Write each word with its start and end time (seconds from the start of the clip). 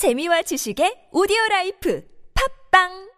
재미와 0.00 0.40
지식의 0.48 1.12
오디오 1.12 1.36
라이프 1.50 2.00
팝빵 2.32 3.10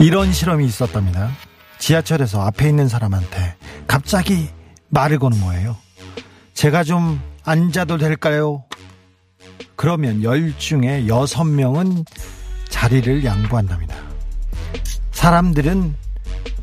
이런 0.00 0.32
실험이 0.32 0.66
있었답니다. 0.66 1.30
지하철에서 1.78 2.42
앞에 2.42 2.68
있는 2.68 2.88
사람한테 2.88 3.56
갑자기 3.86 4.48
말을 4.88 5.18
거는 5.18 5.40
거예요. 5.40 5.76
제가 6.54 6.84
좀 6.84 7.20
앉아도 7.44 7.98
될까요? 7.98 8.64
그러면 9.76 10.22
열 10.22 10.56
중에 10.56 11.06
여섯 11.08 11.44
명은 11.44 12.04
자리를 12.68 13.24
양보한답니다. 13.24 13.94
사람들은 15.12 15.96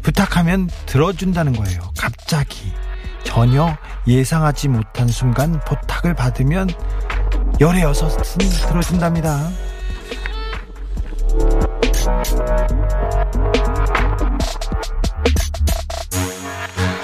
부탁하면 0.02 0.70
들어준다는 0.86 1.54
거예요. 1.54 1.80
갑자기 1.98 2.72
전혀 3.24 3.76
예상하지 4.08 4.68
못한 4.70 5.08
순간 5.08 5.60
부탁을 5.66 6.14
받으면 6.14 6.70
열의 7.60 7.82
여섯은 7.84 8.22
들어준답니다. 8.68 9.50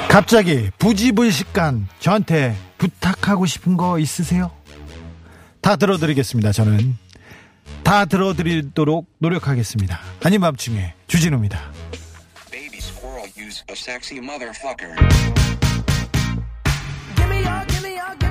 갑자기 0.09 0.70
부지불식간 0.78 1.88
저한테 2.00 2.56
부탁하고 2.78 3.45
싶은 3.45 3.78
거 3.78 3.98
있으세요? 3.98 4.52
다 5.61 5.76
들어드리겠습니다. 5.78 6.52
저는 6.52 6.98
다 7.84 8.06
들어드리도록 8.06 9.08
노력하겠습니다. 9.20 10.00
아닌 10.23 10.42
밤중에 10.42 10.94
주진우입니다. 11.08 11.59
Baby 12.52 12.78
squirrel 12.78 13.30
use 13.38 13.64
a 13.70 13.73
sexy 13.73 14.20
motherfucker. 14.20 14.95
Give 17.16 17.30
me 17.30 17.44
your, 17.45 17.66
give 17.67 17.88
me 17.88 17.98
your, 17.98 18.17
give 18.20 18.31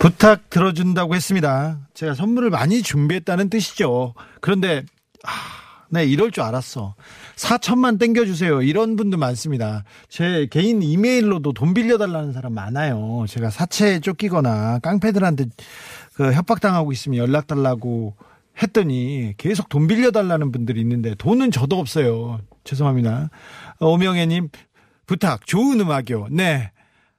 부탁 0.00 0.48
들어준다고 0.48 1.14
했습니다. 1.14 1.78
제가 1.92 2.14
선물을 2.14 2.48
많이 2.48 2.80
준비했다는 2.80 3.50
뜻이죠. 3.50 4.14
그런데 4.40 4.82
아, 5.24 5.30
네 5.90 6.06
이럴 6.06 6.30
줄 6.30 6.42
알았어. 6.42 6.94
4천만 7.36 7.98
땡겨주세요. 7.98 8.62
이런 8.62 8.96
분도 8.96 9.18
많습니다. 9.18 9.84
제 10.08 10.48
개인 10.50 10.82
이메일로도 10.82 11.52
돈 11.52 11.74
빌려달라는 11.74 12.32
사람 12.32 12.54
많아요. 12.54 13.26
제가 13.28 13.50
사채에 13.50 14.00
쫓기거나 14.00 14.78
깡패들한테 14.78 15.44
그 16.14 16.32
협박당하고 16.32 16.92
있으면 16.92 17.18
연락 17.18 17.46
달라고 17.46 18.14
했더니 18.62 19.34
계속 19.36 19.68
돈 19.68 19.86
빌려달라는 19.86 20.50
분들이 20.50 20.80
있는데 20.80 21.14
돈은 21.14 21.50
저도 21.50 21.78
없어요. 21.78 22.40
죄송합니다. 22.64 23.28
어, 23.80 23.86
오명애님 23.86 24.48
부탁 25.04 25.46
좋은 25.46 25.78
음악이요. 25.78 26.28
네 26.30 26.72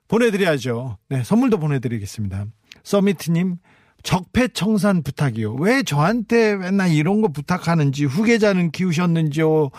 보내드려야죠. 0.08 0.98
네 1.10 1.24
선물도 1.24 1.60
보내드리겠습니다. 1.60 2.48
서미트님 2.84 3.58
적폐청산 4.04 5.04
부탁이요. 5.04 5.54
왜 5.56 5.84
저한테 5.84 6.56
맨날 6.56 6.92
이런 6.92 7.22
거 7.22 7.28
부탁하는지 7.28 8.06
후계자는 8.06 8.72
키우셨는지요. 8.72 9.70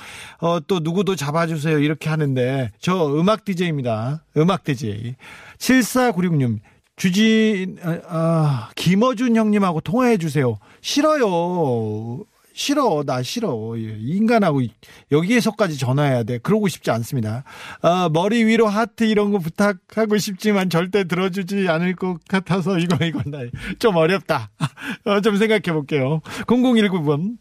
어, 0.41 0.61
또 0.67 0.81
누구도 0.81 1.17
잡아주세요. 1.17 1.79
이렇게 1.81 2.09
하는데 2.09 2.71
저 2.79 3.07
음악 3.19 3.45
DJ입니다. 3.45 4.25
음악 4.37 4.65
DJ. 4.65 5.17
7496님 5.59 6.61
주진 6.97 7.79
어, 7.83 8.17
어, 8.17 8.69
김어준 8.77 9.37
형님하고 9.37 9.81
통화해 9.81 10.19
주세요. 10.19 10.59
싫어요. 10.81 12.25
싫어, 12.55 13.03
나 13.05 13.23
싫어. 13.23 13.77
이 13.77 14.17
인간하고 14.17 14.63
여기에서까지 15.11 15.79
전화해야 15.79 16.23
돼. 16.23 16.39
그러고 16.39 16.69
싶지 16.69 16.91
않습니다. 16.91 17.45
아, 17.81 18.09
머리 18.13 18.45
위로 18.45 18.69
하트 18.69 19.05
이런 19.05 19.33
거 19.33 19.39
부탁하고 19.39 20.19
싶지만 20.19 20.71
절대 20.71 21.05
들어주지 21.05 21.69
않을 21.69 21.97
것 21.97 22.19
같아서 22.29 22.79
이거, 22.79 23.05
이거, 23.05 23.23
나좀 23.27 23.97
어렵다. 23.97 24.51
어, 25.05 25.21
좀 25.21 25.37
생각해 25.37 25.61
볼게요. 25.73 26.21
0019번. 26.47 27.37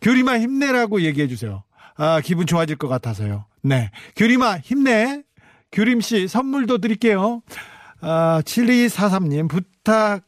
규리마 0.00 0.38
힘내라고 0.38 1.02
얘기해 1.02 1.28
주세요. 1.28 1.62
아, 1.96 2.20
기분 2.20 2.46
좋아질 2.46 2.76
것 2.76 2.88
같아서요. 2.88 3.46
네. 3.62 3.90
규리마 4.16 4.58
힘내. 4.58 5.22
규림씨 5.72 6.28
선물도 6.28 6.78
드릴게요. 6.78 7.42
아, 8.00 8.40
7243님 8.44 9.48
부탁 9.48 10.22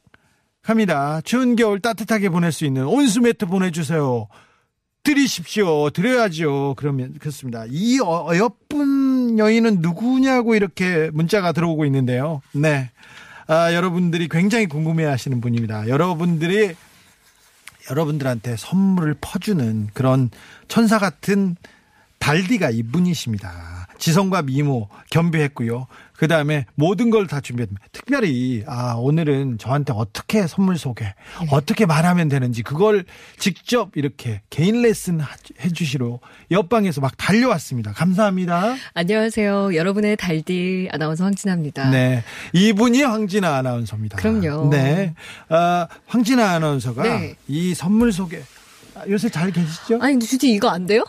합니다. 0.69 1.21
추운 1.25 1.57
겨울 1.57 1.81
따뜻하게 1.81 2.29
보낼 2.29 2.53
수 2.53 2.65
있는 2.65 2.87
온수 2.87 3.21
매트 3.21 3.47
보내주세요. 3.47 4.29
드리십시오. 5.03 5.91
드려야죠. 5.91 6.75
그러면 6.77 7.15
그렇습니다. 7.19 7.65
이 7.69 7.99
어- 8.01 8.27
어여쁜 8.31 9.39
여인은 9.39 9.81
누구냐고 9.81 10.55
이렇게 10.55 11.11
문자가 11.13 11.53
들어오고 11.53 11.85
있는데요. 11.87 12.43
네. 12.53 12.91
아, 13.47 13.73
여러분들이 13.73 14.29
굉장히 14.29 14.67
궁금해 14.67 15.05
하시는 15.05 15.41
분입니다. 15.41 15.89
여러분들이 15.89 16.75
여러분들한테 17.91 18.57
선물을 18.59 19.17
퍼주는 19.21 19.89
그런 19.95 20.31
천사 20.69 20.99
같은 20.99 21.57
달디가 22.19 22.69
이분이십니다. 22.71 23.87
지성과 23.97 24.43
미모 24.43 24.89
겸비했고요. 25.11 25.87
그 26.19 26.27
다음에 26.27 26.67
모든 26.75 27.11
걸 27.11 27.29
다 27.29 27.41
준비했습니다. 27.41 27.87
특별히 27.93 28.65
아 28.67 28.95
오늘은 28.97 29.59
저한테 29.59 29.93
어떻게 29.95 30.47
선물 30.49 30.77
소개, 30.77 31.15
어떻게 31.51 31.87
말하면 31.87 32.29
되는지 32.29 32.63
그걸 32.65 33.05
직접 33.39 33.91
이렇게 33.97 34.41
개인 34.51 34.83
레슨 34.83 35.21
하- 35.21 35.29
해주시러 35.61 36.19
옆방에서 36.51 37.01
막 37.01 37.17
달려왔습니다. 37.17 37.93
감사합니다. 37.93 38.75
안녕하세요. 38.95 39.75
여러분의 39.77 40.17
달디 40.17 40.89
아나운서 40.91 41.23
황진아입니다. 41.25 41.91
네, 41.91 42.25
이분이 42.53 43.03
황진아 43.03 43.55
아나운서입니다. 43.57 44.17
그럼요. 44.17 44.71
네, 44.71 45.15
아, 45.49 45.87
황진아 46.09 46.51
아나운서가 46.51 47.03
네. 47.05 47.35
이 47.47 47.75
선물 47.75 48.11
소개 48.13 48.39
아, 48.39 48.43
요새 49.09 49.29
잘 49.29 49.51
계시죠? 49.51 49.99
아니, 50.01 50.15
근데 50.15 50.27
주디 50.27 50.51
이거 50.53 50.69
안 50.69 50.87
돼요? 50.87 51.05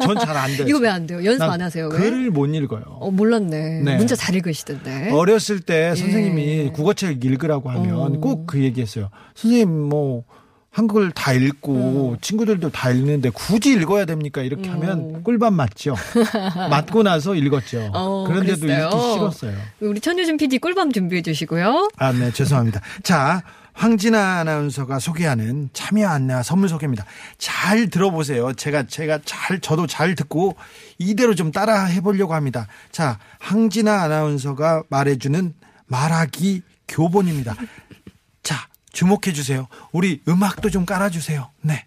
전잘 0.00 0.36
안 0.36 0.56
돼요. 0.56 0.66
이거 0.68 0.78
왜 0.78 0.88
안 0.88 1.06
돼요? 1.06 1.24
연습 1.24 1.38
난안 1.40 1.62
하세요? 1.62 1.88
왜? 1.88 1.98
글을 1.98 2.30
못 2.30 2.46
읽어요. 2.46 2.82
어, 2.86 3.10
몰랐네. 3.10 3.80
네. 3.82 3.96
문자 3.96 4.14
잘 4.16 4.34
읽으시던데. 4.34 5.10
어렸을 5.12 5.60
때 5.60 5.90
예. 5.92 5.94
선생님이 5.96 6.70
국어책 6.72 7.24
읽으라고 7.24 7.70
하면 7.70 7.94
어. 7.96 8.08
꼭그 8.20 8.62
얘기했어요. 8.62 9.10
선생님 9.34 9.70
뭐 9.88 10.24
한국을 10.70 11.10
다 11.12 11.32
읽고 11.32 12.16
친구들도 12.20 12.68
다 12.70 12.90
읽는데 12.90 13.30
굳이 13.30 13.72
읽어야 13.72 14.04
됩니까? 14.04 14.42
이렇게 14.42 14.68
하면 14.68 15.22
꿀밤 15.22 15.54
맞죠. 15.54 15.96
맞고 16.70 17.02
나서 17.02 17.34
읽었죠. 17.34 17.90
어, 17.94 18.24
그런데도 18.28 18.60
그랬어요? 18.60 18.86
읽기 18.88 19.12
싫었어요. 19.14 19.56
우리 19.80 20.00
천유진 20.00 20.36
PD 20.36 20.58
꿀밤 20.58 20.92
준비해 20.92 21.22
주시고요. 21.22 21.88
아, 21.96 22.12
네, 22.12 22.30
죄송합니다. 22.30 22.82
자, 23.02 23.42
황진아 23.76 24.38
아나운서가 24.38 24.98
소개하는 24.98 25.68
참여 25.72 26.08
안내와 26.08 26.42
선물 26.42 26.68
소개입니다. 26.68 27.04
잘 27.38 27.88
들어보세요. 27.88 28.54
제가, 28.54 28.86
제가 28.86 29.20
잘, 29.24 29.60
저도 29.60 29.86
잘 29.86 30.14
듣고 30.14 30.56
이대로 30.98 31.34
좀 31.34 31.52
따라 31.52 31.84
해보려고 31.84 32.34
합니다. 32.34 32.66
자, 32.90 33.18
황진아 33.40 34.02
아나운서가 34.02 34.84
말해주는 34.88 35.54
말하기 35.86 36.62
교본입니다. 36.88 37.54
자, 38.42 38.68
주목해 38.92 39.32
주세요. 39.34 39.68
우리 39.92 40.22
음악도 40.26 40.70
좀 40.70 40.86
깔아주세요. 40.86 41.50
네. 41.60 41.84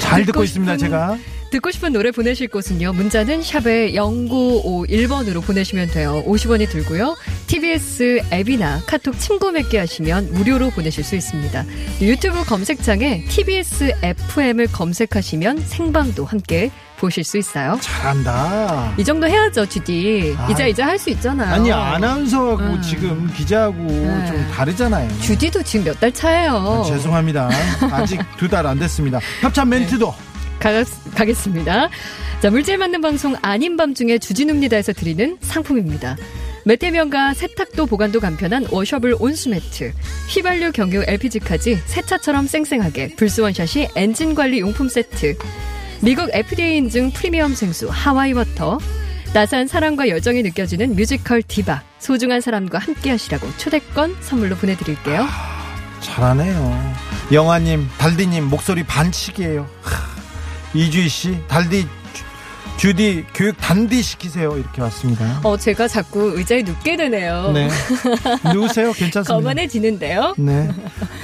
잘 0.00 0.26
듣고 0.26 0.44
있습니다, 0.44 0.76
제가. 0.76 1.16
듣고 1.50 1.70
싶은 1.72 1.92
노래 1.92 2.12
보내실 2.12 2.46
곳은요. 2.48 2.92
문자는 2.92 3.42
샵에 3.42 3.92
0951번으로 3.94 5.42
보내시면 5.44 5.88
돼요. 5.88 6.22
50원이 6.26 6.68
들고요. 6.70 7.16
TBS 7.48 8.22
앱이나 8.32 8.80
카톡 8.86 9.18
친구 9.18 9.50
맺기 9.50 9.76
하시면 9.76 10.32
무료로 10.32 10.70
보내실 10.70 11.02
수 11.02 11.16
있습니다. 11.16 11.64
유튜브 12.02 12.44
검색창에 12.44 13.24
TBS 13.24 13.94
FM을 14.02 14.68
검색하시면 14.70 15.64
생방도 15.66 16.24
함께 16.24 16.70
보실 16.98 17.24
수 17.24 17.36
있어요. 17.38 17.78
잘한다. 17.80 18.94
이 18.98 19.02
정도 19.04 19.26
해야죠, 19.26 19.66
GD. 19.66 20.34
아. 20.38 20.48
이제 20.50 20.68
이제 20.68 20.82
할 20.82 20.98
수 20.98 21.08
있잖아요. 21.10 21.54
아니, 21.54 21.72
아나운서하고 21.72 22.62
음. 22.62 22.82
지금 22.82 23.32
기자하고 23.34 23.76
네. 23.86 24.26
좀 24.26 24.46
다르잖아요. 24.54 25.08
주디도 25.22 25.62
지금 25.64 25.86
몇 25.86 25.98
달 25.98 26.12
차예요. 26.12 26.52
아, 26.52 26.84
죄송합니다. 26.86 27.48
아직 27.90 28.20
두 28.36 28.46
달 28.48 28.66
안 28.66 28.78
됐습니다. 28.78 29.18
협찬 29.40 29.68
멘트도 29.70 30.14
가, 30.60 30.84
가겠습니다. 31.14 31.88
자, 32.40 32.50
물질 32.50 32.78
맞는 32.78 33.00
방송 33.00 33.34
아닌 33.42 33.76
밤중에 33.76 34.18
주진우입니다에서 34.18 34.92
드리는 34.92 35.36
상품입니다. 35.40 36.16
매태면과 36.64 37.34
세탁도 37.34 37.86
보관도 37.86 38.20
간편한 38.20 38.66
washable 38.70 39.16
온수매트, 39.18 39.92
휘발유 40.28 40.72
경유 40.72 41.02
LPG까지 41.06 41.76
세차처럼 41.86 42.46
쌩쌩하게 42.46 43.16
불스원샷이 43.16 43.88
엔진 43.96 44.34
관리 44.34 44.60
용품 44.60 44.88
세트, 44.88 45.36
미국 46.02 46.30
FDA 46.32 46.76
인증 46.76 47.10
프리미엄 47.10 47.54
생수 47.54 47.88
하와이 47.90 48.32
워터, 48.32 48.78
따스한 49.32 49.68
사랑과 49.68 50.08
열정이 50.08 50.42
느껴지는 50.42 50.96
뮤지컬 50.96 51.42
디바, 51.42 51.82
소중한 51.98 52.40
사람과 52.40 52.78
함께 52.78 53.10
하시라고 53.10 53.46
초대권 53.56 54.16
선물로 54.20 54.56
보내드릴게요. 54.56 55.26
잘하네요. 56.00 56.94
영화님, 57.32 57.86
달디님 57.98 58.44
목소리 58.44 58.82
반칙이에요. 58.82 59.68
하, 60.72 60.78
이주희 60.78 61.08
씨, 61.08 61.38
달디, 61.48 61.82
주- 62.12 62.24
주디 62.78 63.24
교육 63.34 63.56
단디 63.58 64.02
시키세요. 64.02 64.56
이렇게 64.56 64.80
왔습니다. 64.82 65.40
어, 65.44 65.56
제가 65.56 65.86
자꾸 65.88 66.32
의자에 66.36 66.62
눕게 66.62 66.96
되네요. 66.96 67.52
네. 67.52 67.68
누우세요. 68.54 68.92
괜찮습니다. 68.92 69.34
거만해지는데요. 69.34 70.34
네. 70.38 70.68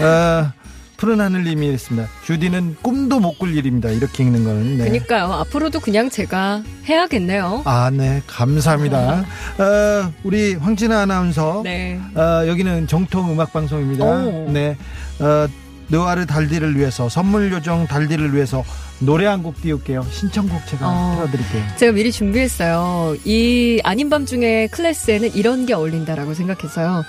어, 0.00 0.52
푸른 0.98 1.20
하늘님이 1.20 1.70
했습니다. 1.72 2.08
주디는 2.24 2.76
꿈도 2.82 3.20
못 3.20 3.38
꿀 3.38 3.54
일입니다. 3.54 3.90
이렇게 3.90 4.22
읽는 4.24 4.44
거는. 4.44 4.78
네. 4.78 4.84
그니까요. 4.84 5.30
앞으로도 5.32 5.80
그냥 5.80 6.08
제가 6.08 6.62
해야겠네요. 6.86 7.62
아, 7.66 7.90
네. 7.92 8.22
감사합니다. 8.26 9.24
어, 9.58 10.12
우리 10.24 10.54
황진아 10.54 11.00
아나운서. 11.02 11.60
네. 11.64 12.00
어, 12.14 12.46
여기는 12.46 12.86
정통 12.86 13.30
음악 13.32 13.52
방송입니다. 13.52 14.04
오. 14.06 14.50
네. 14.50 14.76
어, 15.20 15.46
느와르 15.88 16.26
달디를 16.26 16.76
위해서 16.76 17.08
선물 17.08 17.52
요정 17.52 17.86
달디를 17.86 18.34
위해서 18.34 18.64
노래 18.98 19.26
한 19.26 19.42
곡 19.42 19.60
띄울게요. 19.60 20.06
신청곡 20.10 20.66
제가 20.66 20.88
어. 20.88 21.16
틀어드릴게요. 21.16 21.64
제가 21.76 21.92
미리 21.92 22.10
준비했어요. 22.10 23.16
이 23.24 23.80
아닌 23.84 24.08
밤 24.10 24.24
중에 24.26 24.68
클래스에는 24.72 25.34
이런 25.34 25.66
게 25.66 25.74
어울린다라고 25.74 26.34
생각해서요. 26.34 27.04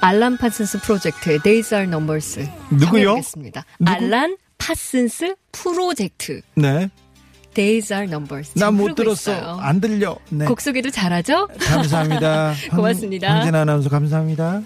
알란 0.00 0.36
파슨스 0.38 0.80
프로젝트의 0.80 1.38
Days 1.40 1.74
Are 1.74 1.86
Numbers. 1.86 2.48
누구요? 2.70 3.16
누구? 3.16 3.50
알란 3.84 4.36
파슨스 4.58 5.34
프로젝트 5.52 6.40
네. 6.54 6.88
Days 7.54 7.92
Are 7.92 8.06
Numbers. 8.08 8.52
나 8.58 8.70
못 8.70 8.94
들었어. 8.94 9.32
있어요. 9.32 9.58
안 9.60 9.80
들려. 9.80 10.16
네. 10.30 10.46
곡 10.46 10.60
소개도 10.60 10.90
잘하죠? 10.90 11.48
감사합니다. 11.60 12.54
황- 12.70 12.76
고맙습니다. 12.76 13.30
황진아 13.34 13.60
아나운서 13.62 13.90
감사합니다. 13.90 14.62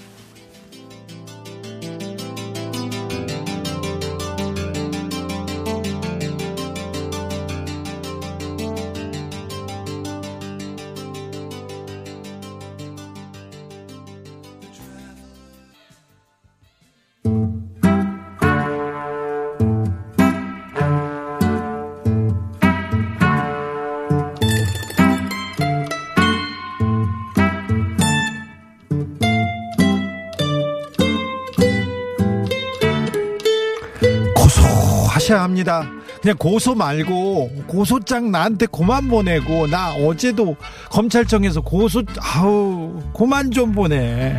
고소하셔야 35.27 35.43
합니다. 35.43 35.91
그냥 36.23 36.37
고소 36.39 36.75
말고 36.75 37.51
고소장 37.67 38.31
나한테 38.31 38.67
고만 38.67 39.09
보내고 39.09 39.67
나 39.67 39.93
어제도 39.95 40.57
검찰청에서 40.91 41.61
고소 41.61 42.03
아우 42.21 43.03
고만 43.13 43.51
좀 43.51 43.73
보내. 43.73 44.39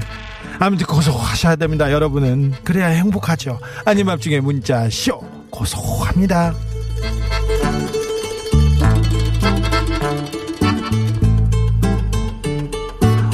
아무튼 0.59 0.87
고소하셔야 0.87 1.55
됩니다, 1.57 1.91
여러분은 1.91 2.53
그래야 2.63 2.87
행복하죠. 2.87 3.59
아님 3.85 4.09
앞중에 4.09 4.39
문자 4.39 4.89
쇼 4.89 5.21
고소합니다. 5.51 6.55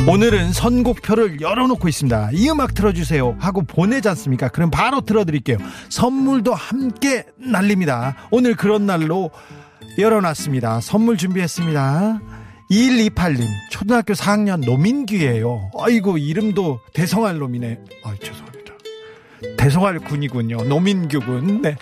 오늘은 0.05 0.51
선곡표를 0.51 1.39
열어놓고 1.39 1.87
있습니다. 1.87 2.31
이 2.33 2.49
음악 2.49 2.73
틀어주세요 2.73 3.37
하고 3.39 3.61
보내지 3.61 4.09
않습니까? 4.09 4.49
그럼 4.49 4.69
바로 4.69 4.99
틀어드릴게요. 5.01 5.57
선물도 5.89 6.53
함께 6.53 7.25
날립니다. 7.37 8.15
오늘 8.29 8.55
그런 8.55 8.85
날로 8.85 9.31
열어놨습니다. 9.97 10.81
선물 10.81 11.15
준비했습니다. 11.17 12.19
2128님, 12.69 13.47
초등학교 13.71 14.13
4학년 14.13 14.65
노민규예요. 14.65 15.71
아이고, 15.79 16.17
이름도 16.17 16.79
대성할 16.93 17.37
놈이네. 17.37 17.79
아 18.03 18.13
죄송합니다. 18.21 18.73
대성할 19.57 19.99
군이군요. 19.99 20.63
노민규 20.63 21.19
군. 21.21 21.61
네. 21.61 21.75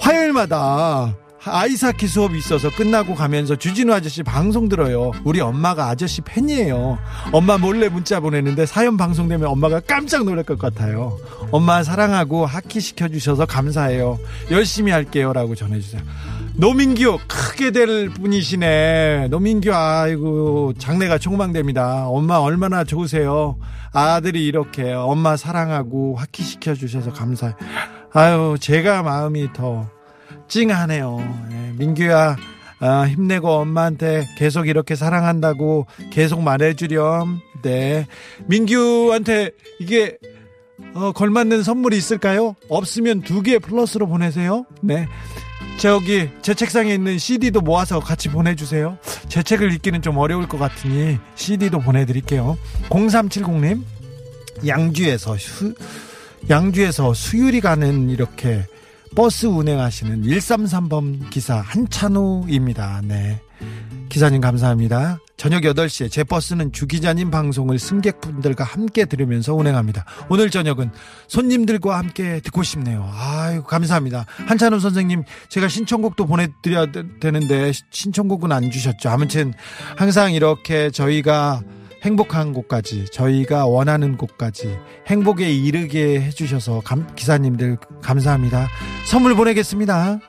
화요일마다 0.00 1.16
아이스하키 1.44 2.06
수업이 2.06 2.38
있어서 2.38 2.70
끝나고 2.70 3.14
가면서 3.14 3.56
주진우 3.56 3.92
아저씨 3.92 4.22
방송 4.22 4.68
들어요. 4.68 5.12
우리 5.24 5.40
엄마가 5.40 5.88
아저씨 5.88 6.20
팬이에요. 6.22 6.98
엄마 7.32 7.58
몰래 7.58 7.88
문자 7.88 8.20
보내는데 8.20 8.66
사연 8.66 8.96
방송되면 8.96 9.48
엄마가 9.48 9.80
깜짝 9.80 10.24
놀랄 10.24 10.44
것 10.44 10.58
같아요. 10.58 11.18
엄마 11.50 11.82
사랑하고 11.82 12.44
하키 12.44 12.80
시켜주셔서 12.80 13.46
감사해요. 13.46 14.18
열심히 14.50 14.92
할게요. 14.92 15.32
라고 15.32 15.54
전해주세요. 15.54 16.02
노민규 16.54 17.18
크게 17.28 17.70
될 17.70 18.10
분이시네. 18.10 19.28
노민규 19.30 19.72
아이고 19.72 20.74
장래가 20.78 21.18
촉망됩니다. 21.18 22.08
엄마 22.08 22.38
얼마나 22.38 22.82
좋으세요. 22.82 23.58
아들이 23.92 24.44
이렇게 24.46 24.92
엄마 24.92 25.36
사랑하고 25.36 26.16
하키 26.16 26.42
시켜주셔서 26.42 27.12
감사해요. 27.12 27.56
아유 28.12 28.56
제가 28.58 29.02
마음이 29.02 29.52
더 29.52 29.88
찡하네요. 30.48 31.46
예, 31.52 31.72
민규야, 31.78 32.36
아, 32.80 33.02
힘내고 33.08 33.48
엄마한테 33.50 34.26
계속 34.36 34.68
이렇게 34.68 34.94
사랑한다고 34.94 35.86
계속 36.10 36.42
말해주렴. 36.42 37.40
네. 37.62 38.06
민규한테 38.46 39.50
이게, 39.80 40.16
어, 40.94 41.12
걸맞는 41.12 41.62
선물이 41.64 41.96
있을까요? 41.96 42.54
없으면 42.68 43.22
두 43.22 43.42
개 43.42 43.58
플러스로 43.58 44.06
보내세요. 44.06 44.64
네. 44.80 45.06
저기, 45.78 46.28
제 46.42 46.54
책상에 46.54 46.92
있는 46.94 47.18
CD도 47.18 47.60
모아서 47.60 48.00
같이 48.00 48.28
보내주세요. 48.28 48.98
제 49.28 49.42
책을 49.42 49.72
읽기는 49.74 50.02
좀 50.02 50.16
어려울 50.18 50.48
것 50.48 50.58
같으니 50.58 51.18
CD도 51.36 51.80
보내드릴게요. 51.80 52.56
0370님, 52.90 53.82
양주에서 54.66 55.36
수, 55.36 55.74
양주에서 56.50 57.14
수유리 57.14 57.60
가는 57.60 58.10
이렇게 58.10 58.64
버스 59.14 59.46
운행하시는 59.46 60.22
133번 60.22 61.28
기사 61.30 61.56
한찬우입니다. 61.60 63.00
네. 63.04 63.40
기사님 64.08 64.40
감사합니다. 64.40 65.18
저녁 65.36 65.62
8시에 65.62 66.10
제 66.10 66.24
버스는 66.24 66.72
주 66.72 66.86
기자님 66.86 67.30
방송을 67.30 67.78
승객분들과 67.78 68.64
함께 68.64 69.04
들으면서 69.04 69.54
운행합니다. 69.54 70.04
오늘 70.28 70.50
저녁은 70.50 70.90
손님들과 71.28 71.98
함께 71.98 72.40
듣고 72.40 72.62
싶네요. 72.62 73.08
아유, 73.12 73.62
감사합니다. 73.64 74.26
한찬우 74.46 74.80
선생님, 74.80 75.24
제가 75.50 75.68
신청곡도 75.68 76.26
보내드려야 76.26 76.86
되- 76.92 77.02
되는데 77.20 77.72
신청곡은 77.90 78.50
안 78.50 78.70
주셨죠. 78.70 79.10
아무튼 79.10 79.52
항상 79.96 80.32
이렇게 80.32 80.90
저희가 80.90 81.60
행복한 82.02 82.52
곳까지 82.52 83.06
저희가 83.06 83.66
원하는 83.66 84.16
곳까지 84.16 84.76
행복에 85.08 85.50
이르게 85.52 86.20
해주셔서 86.20 86.80
감- 86.84 87.12
기사님들 87.16 87.76
감사합니다. 88.02 88.68
선물 89.04 89.34
보내겠습니다. 89.34 90.20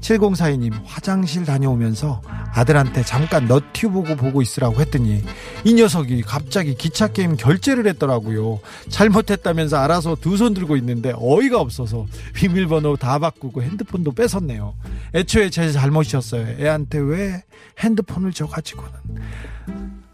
7042님 0.00 0.72
화장실 0.84 1.44
다녀오면서 1.44 2.22
아들한테 2.54 3.02
잠깐 3.04 3.46
너튜브 3.46 4.02
보고 4.16 4.42
있으라고 4.42 4.80
했더니 4.80 5.22
이 5.64 5.74
녀석이 5.74 6.22
갑자기 6.22 6.74
기차 6.74 7.06
게임 7.08 7.36
결제를 7.36 7.86
했더라고요. 7.86 8.58
잘못했다면서 8.88 9.76
알아서 9.78 10.16
두 10.16 10.36
손 10.36 10.54
들고 10.54 10.76
있는데 10.76 11.12
어이가 11.16 11.60
없어서 11.60 12.06
비밀번호 12.34 12.96
다 12.96 13.18
바꾸고 13.20 13.62
핸드폰도 13.62 14.12
뺏었네요. 14.12 14.74
애초에 15.14 15.50
제 15.50 15.70
잘못이었어요. 15.70 16.60
애한테 16.60 16.98
왜 16.98 17.42
핸드폰을 17.78 18.32
줘가지고는 18.32 18.90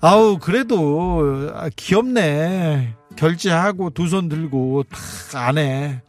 아우 0.00 0.38
그래도 0.38 1.50
아, 1.54 1.68
귀엽네. 1.76 2.94
결제하고 3.16 3.90
두 3.90 4.06
손 4.06 4.28
들고 4.28 4.84
탁 4.84 5.48
안해 5.48 6.00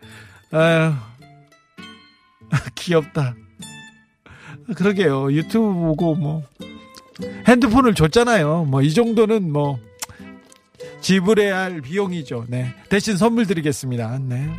아유 0.52 0.94
귀엽다. 2.76 3.36
그러게요. 4.76 5.32
유튜브 5.32 5.74
보고 5.74 6.14
뭐 6.16 6.44
핸드폰을 7.48 7.96
줬잖아요. 7.96 8.66
뭐 8.66 8.82
이 8.82 8.94
정도는 8.94 9.52
뭐 9.52 9.80
지불해야 11.02 11.58
할 11.58 11.82
비용이죠. 11.82 12.46
네. 12.48 12.74
대신 12.90 13.18
선물 13.18 13.48
드리겠습니다. 13.48 14.20
네 14.22 14.50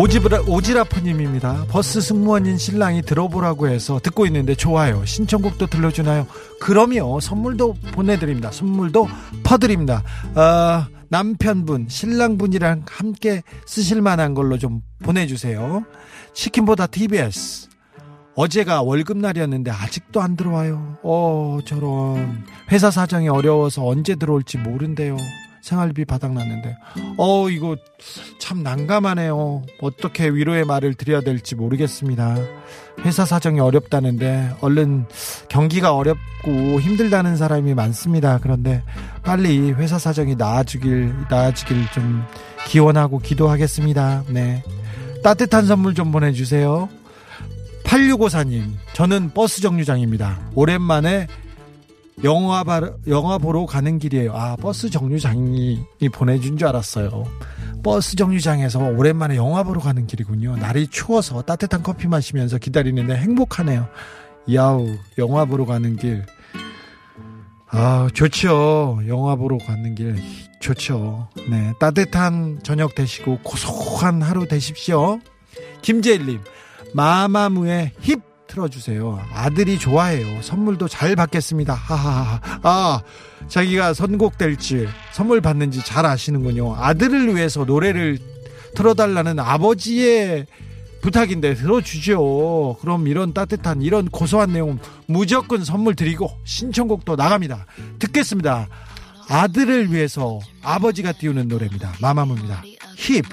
오지브라, 0.00 0.44
오지라프님입니다. 0.46 1.66
버스 1.68 2.00
승무원인 2.00 2.56
신랑이 2.56 3.02
들어보라고 3.02 3.68
해서 3.68 4.00
듣고 4.02 4.24
있는데 4.24 4.54
좋아요. 4.54 5.04
신청곡도 5.04 5.66
들려주나요? 5.66 6.26
그럼요. 6.58 7.20
선물도 7.20 7.74
보내드립니다. 7.92 8.50
선물도 8.50 9.06
퍼드립니다. 9.44 10.02
어, 10.34 10.86
남편분, 11.10 11.88
신랑분이랑 11.90 12.86
함께 12.88 13.42
쓰실 13.66 14.00
만한 14.00 14.32
걸로 14.32 14.56
좀 14.56 14.80
보내주세요. 15.02 15.84
치킨보다 16.32 16.86
TBS. 16.86 17.68
어제가 18.36 18.80
월급날이었는데 18.80 19.70
아직도 19.70 20.22
안 20.22 20.34
들어와요. 20.34 20.96
어, 21.02 21.58
저런. 21.66 22.46
회사 22.72 22.90
사정이 22.90 23.28
어려워서 23.28 23.86
언제 23.86 24.14
들어올지 24.14 24.56
모른대요. 24.56 25.18
생활비 25.62 26.04
바닥났는데. 26.04 26.76
어, 27.16 27.48
이거 27.50 27.76
참 28.38 28.62
난감하네요. 28.62 29.62
어떻게 29.80 30.28
위로의 30.28 30.64
말을 30.64 30.94
드려야 30.94 31.20
될지 31.20 31.54
모르겠습니다. 31.54 32.36
회사 33.04 33.24
사정이 33.24 33.60
어렵다는데 33.60 34.56
얼른 34.60 35.06
경기가 35.48 35.94
어렵고 35.94 36.80
힘들다는 36.80 37.36
사람이 37.36 37.74
많습니다. 37.74 38.38
그런데 38.42 38.82
빨리 39.22 39.72
회사 39.72 39.98
사정이 39.98 40.36
나아지길, 40.36 41.14
나아지길 41.30 41.90
좀 41.92 42.24
기원하고 42.66 43.18
기도하겠습니다. 43.18 44.24
네. 44.28 44.62
따뜻한 45.22 45.66
선물 45.66 45.94
좀 45.94 46.12
보내 46.12 46.32
주세요. 46.32 46.88
8654님, 47.84 48.62
저는 48.92 49.32
버스 49.34 49.60
정류장입니다. 49.60 50.38
오랜만에 50.54 51.26
영화, 52.22 52.62
바, 52.64 52.92
영화 53.06 53.38
보러 53.38 53.64
가는 53.64 53.98
길이에요. 53.98 54.34
아, 54.34 54.56
버스 54.56 54.90
정류장이 54.90 55.86
보내준 56.12 56.58
줄 56.58 56.68
알았어요. 56.68 57.24
버스 57.82 58.14
정류장에서 58.14 58.78
오랜만에 58.78 59.36
영화 59.36 59.62
보러 59.62 59.80
가는 59.80 60.06
길이군요. 60.06 60.56
날이 60.56 60.86
추워서 60.88 61.40
따뜻한 61.42 61.82
커피 61.82 62.08
마시면서 62.08 62.58
기다리는데 62.58 63.16
행복하네요. 63.16 63.88
야우, 64.52 64.98
영화 65.16 65.46
보러 65.46 65.64
가는 65.64 65.96
길. 65.96 66.26
아, 67.68 68.08
좋죠. 68.12 69.00
영화 69.06 69.36
보러 69.36 69.56
가는 69.56 69.94
길. 69.94 70.16
좋죠. 70.60 71.28
네. 71.48 71.72
따뜻한 71.80 72.60
저녁 72.62 72.94
되시고 72.94 73.38
고소한 73.42 74.20
하루 74.20 74.46
되십시오. 74.46 75.20
김재일님, 75.80 76.40
마마무의 76.92 77.92
힙 78.00 78.29
틀어주세요. 78.50 79.20
아들이 79.32 79.78
좋아해요. 79.78 80.42
선물도 80.42 80.88
잘 80.88 81.14
받겠습니다. 81.14 81.72
하하하. 81.72 82.40
아, 82.62 83.00
자기가 83.48 83.94
선곡될지 83.94 84.88
선물 85.12 85.40
받는지 85.40 85.84
잘 85.84 86.04
아시는군요. 86.04 86.74
아들을 86.76 87.34
위해서 87.36 87.64
노래를 87.64 88.18
틀어달라는 88.74 89.38
아버지의 89.38 90.46
부탁인데 91.00 91.54
들어주죠. 91.54 92.76
그럼 92.80 93.06
이런 93.06 93.32
따뜻한 93.32 93.82
이런 93.82 94.08
고소한 94.08 94.52
내용 94.52 94.78
무조건 95.06 95.64
선물 95.64 95.94
드리고 95.94 96.30
신청곡도 96.44 97.16
나갑니다. 97.16 97.66
듣겠습니다. 98.00 98.68
아들을 99.28 99.92
위해서 99.92 100.40
아버지가 100.62 101.12
띄우는 101.12 101.48
노래입니다. 101.48 101.92
마마무입니다. 102.00 102.62
힙. 102.96 103.24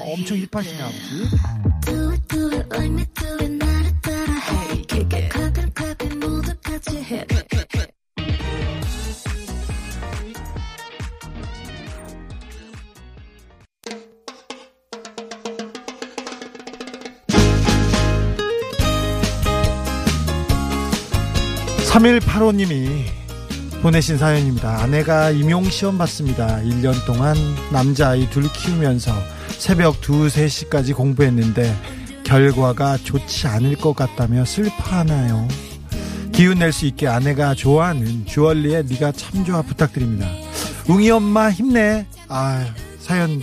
엄청 0.00 0.36
힙하시네 0.38 0.82
아버지. 0.82 1.28
It, 5.10 5.30
clap 5.74 6.02
it, 6.02 6.14
모두 6.16 6.52
같이 6.62 6.96
해. 7.02 7.26
3185님이 21.92 23.04
보내신 23.82 24.16
사연입니다. 24.16 24.80
아내가 24.82 25.30
임용시험 25.30 25.98
봤습니다. 25.98 26.58
1년 26.62 26.94
동안 27.04 27.36
남자아이 27.70 28.30
둘 28.30 28.50
키우면서 28.50 29.12
새벽 29.58 29.96
2, 29.96 30.28
3시까지 30.28 30.96
공부했는데 30.96 32.01
결과가 32.24 32.98
좋지 32.98 33.46
않을 33.48 33.76
것 33.76 33.94
같다며 33.94 34.44
슬퍼하나요? 34.44 35.46
기운 36.32 36.58
낼 36.58 36.72
수 36.72 36.86
있게 36.86 37.06
아내가 37.08 37.54
좋아하는 37.54 38.24
주얼리의 38.26 38.84
네가 38.88 39.12
참 39.12 39.44
좋아 39.44 39.60
부탁드립니다. 39.62 40.26
웅이 40.88 41.10
엄마 41.10 41.50
힘내. 41.50 42.06
아 42.28 42.64
사연 43.00 43.42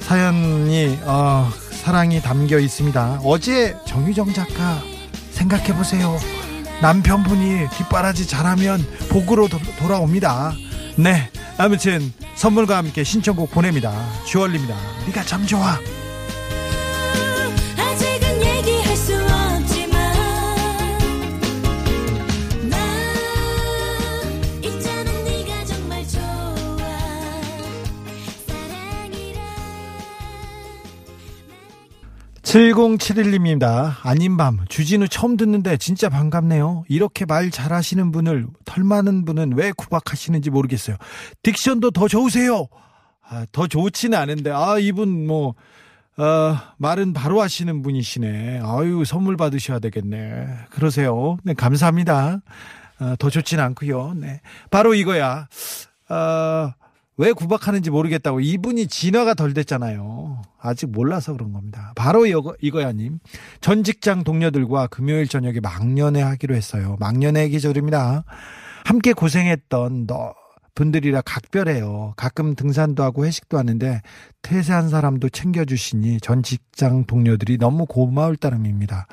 사연이 0.00 0.98
어, 1.04 1.48
사랑이 1.70 2.20
담겨 2.20 2.58
있습니다. 2.58 3.20
어제 3.24 3.76
정유정 3.86 4.32
작가 4.32 4.80
생각해 5.30 5.74
보세요. 5.74 6.18
남편분이 6.82 7.68
뒷바라지 7.76 8.26
잘하면 8.26 8.84
복으로 9.08 9.48
도- 9.48 9.58
돌아옵니다. 9.78 10.52
네, 10.96 11.30
아무튼 11.58 12.12
선물과 12.34 12.76
함께 12.76 13.04
신청곡 13.04 13.50
보냅니다. 13.52 13.92
주얼리입니다. 14.26 14.74
네가 15.06 15.22
참 15.24 15.46
좋아. 15.46 15.78
7071님입니다. 32.56 33.96
아닌 34.02 34.38
밤 34.38 34.64
주진우 34.70 35.08
처음 35.08 35.36
듣는데 35.36 35.76
진짜 35.76 36.08
반갑네요. 36.08 36.84
이렇게 36.88 37.26
말 37.26 37.50
잘하시는 37.50 38.12
분을 38.12 38.46
털 38.64 38.82
많은 38.82 39.26
분은 39.26 39.52
왜 39.56 39.72
구박하시는지 39.72 40.48
모르겠어요. 40.48 40.96
딕션도 41.42 41.92
더 41.92 42.08
좋으세요. 42.08 42.68
아, 43.28 43.44
더 43.52 43.66
좋지는 43.66 44.16
않은데 44.16 44.50
아 44.50 44.78
이분 44.78 45.26
뭐 45.26 45.54
어, 46.16 46.56
말은 46.78 47.12
바로 47.12 47.42
하시는 47.42 47.82
분이시네. 47.82 48.62
아유 48.64 49.04
선물 49.04 49.36
받으셔야 49.36 49.78
되겠네. 49.78 50.46
그러세요. 50.70 51.36
네 51.42 51.52
감사합니다. 51.52 52.40
어, 53.00 53.14
더 53.18 53.28
좋지는 53.28 53.62
않고요. 53.64 54.14
네 54.14 54.40
바로 54.70 54.94
이거야. 54.94 55.46
어, 56.08 56.72
왜 57.18 57.32
구박하는지 57.32 57.90
모르겠다고 57.90 58.40
이분이 58.40 58.88
진화가 58.88 59.34
덜 59.34 59.54
됐잖아요. 59.54 60.42
아직 60.60 60.90
몰라서 60.90 61.32
그런 61.32 61.52
겁니다. 61.52 61.92
바로 61.96 62.26
이거, 62.26 62.54
이거야님. 62.60 63.20
전 63.60 63.84
직장 63.84 64.22
동료들과 64.22 64.88
금요일 64.88 65.26
저녁에 65.26 65.60
망년회 65.60 66.20
하기로 66.20 66.54
했어요. 66.54 66.96
망년회 67.00 67.48
계절입니다. 67.48 68.24
함께 68.84 69.12
고생했던 69.12 70.06
너 70.06 70.34
분들이라 70.74 71.22
각별해요. 71.22 72.12
가끔 72.16 72.54
등산도 72.54 73.02
하고 73.02 73.24
회식도 73.24 73.56
하는데 73.58 74.02
퇴사한 74.42 74.90
사람도 74.90 75.30
챙겨주시니 75.30 76.20
전 76.20 76.42
직장 76.42 77.06
동료들이 77.06 77.56
너무 77.56 77.86
고마울 77.86 78.36
따름입니다. 78.36 79.06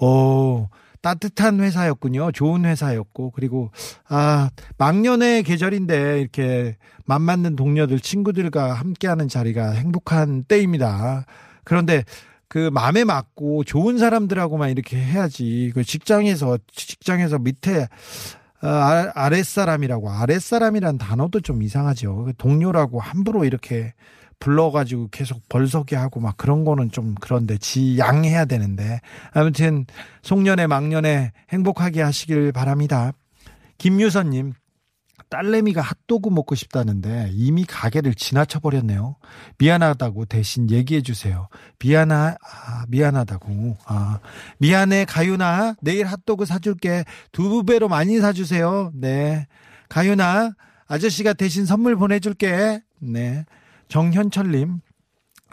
오, 0.00 0.68
따뜻한 1.02 1.60
회사였군요. 1.60 2.32
좋은 2.32 2.64
회사였고, 2.64 3.32
그리고, 3.32 3.70
아, 4.08 4.48
망년의 4.78 5.42
계절인데, 5.42 6.20
이렇게, 6.20 6.76
맘 7.04 7.22
맞는 7.22 7.56
동료들, 7.56 8.00
친구들과 8.00 8.72
함께하는 8.74 9.28
자리가 9.28 9.72
행복한 9.72 10.44
때입니다. 10.44 11.26
그런데, 11.64 12.04
그, 12.48 12.70
맘에 12.72 13.04
맞고, 13.04 13.64
좋은 13.64 13.98
사람들하고만 13.98 14.70
이렇게 14.70 14.96
해야지. 14.96 15.72
그 15.74 15.84
직장에서, 15.84 16.58
직장에서 16.72 17.38
밑에, 17.38 17.88
어, 18.62 18.68
아- 18.68 19.10
아랫사람이라고, 19.14 20.10
아랫사람이란 20.10 20.98
단어도 20.98 21.40
좀 21.40 21.62
이상하죠. 21.62 22.24
그 22.26 22.32
동료라고 22.38 23.00
함부로 23.00 23.44
이렇게 23.44 23.92
불러가지고 24.38 25.08
계속 25.12 25.48
벌서게 25.48 25.94
하고 25.94 26.18
막 26.20 26.36
그런 26.36 26.64
거는 26.64 26.90
좀 26.90 27.14
그런데 27.20 27.58
지 27.58 27.96
양해야 27.98 28.44
되는데 28.44 29.00
아무튼 29.32 29.86
송년회 30.22 30.66
망년회 30.66 31.30
행복하게 31.50 32.02
하시길 32.02 32.50
바랍니다. 32.50 33.12
김유선님 33.78 34.52
딸내미가 35.32 35.80
핫도그 35.80 36.28
먹고 36.28 36.54
싶다는데 36.54 37.30
이미 37.32 37.64
가게를 37.64 38.14
지나쳐 38.14 38.60
버렸네요. 38.60 39.16
미안하다고 39.56 40.26
대신 40.26 40.70
얘기해 40.70 41.00
주세요. 41.00 41.48
미안하 41.78 42.36
아, 42.38 42.84
미안하다고. 42.88 43.78
아, 43.86 44.20
미안해 44.58 45.06
가윤아. 45.06 45.76
내일 45.80 46.04
핫도그 46.04 46.44
사줄게. 46.44 47.04
두 47.32 47.64
배로 47.64 47.88
많이 47.88 48.18
사주세요. 48.20 48.92
네. 48.94 49.46
가윤아 49.88 50.52
아저씨가 50.86 51.32
대신 51.32 51.64
선물 51.64 51.96
보내줄게. 51.96 52.82
네. 52.98 53.46
정현철님 53.88 54.80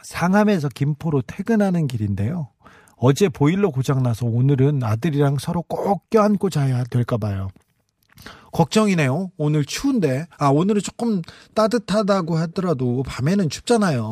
상암에서 0.04 0.68
김포로 0.76 1.22
퇴근하는 1.22 1.88
길인데요. 1.88 2.50
어제 2.98 3.30
보일러 3.30 3.70
고장나서 3.70 4.26
오늘은 4.26 4.84
아들이랑 4.84 5.38
서로 5.40 5.62
꼭 5.62 6.10
껴안고 6.10 6.50
자야 6.50 6.84
될까 6.84 7.18
봐요. 7.18 7.48
걱정이네요. 8.52 9.32
오늘 9.38 9.66
추운데. 9.66 10.28
아, 10.38 10.48
오늘은 10.48 10.82
조금 10.82 11.22
따뜻하다고 11.54 12.38
하더라도 12.38 13.04
밤에는 13.04 13.50
춥잖아요. 13.50 14.12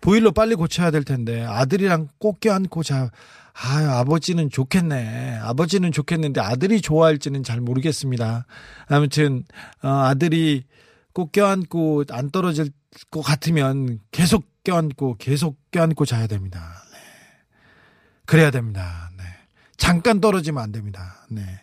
보일러 0.00 0.30
빨리 0.30 0.54
고쳐야 0.54 0.90
될 0.90 1.04
텐데 1.04 1.42
아들이랑 1.44 2.08
꼭 2.18 2.40
껴안고 2.40 2.82
자. 2.82 3.10
아, 3.58 4.00
아버지는 4.00 4.50
좋겠네. 4.50 5.38
아버지는 5.42 5.90
좋겠는데 5.90 6.42
아들이 6.42 6.82
좋아할지는 6.82 7.42
잘 7.42 7.62
모르겠습니다. 7.62 8.44
아무튼 8.86 9.44
어, 9.82 9.88
아들이 9.88 10.64
꼭 11.14 11.32
껴안고 11.32 12.04
안 12.10 12.30
떨어질 12.30 12.70
것 13.10 13.22
같으면 13.22 14.00
계속 14.10 14.44
껴안고 14.62 15.16
계속 15.16 15.56
껴안고 15.70 16.04
자야 16.04 16.26
됩니다. 16.26 16.82
네. 16.92 16.98
그래야 18.26 18.50
됩니다. 18.50 19.10
네. 19.16 19.24
잠깐 19.78 20.20
떨어지면 20.20 20.62
안 20.62 20.72
됩니다. 20.72 21.26
네. 21.30 21.62